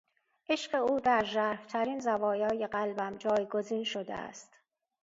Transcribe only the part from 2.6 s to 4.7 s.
قلبم جایگزین شده است.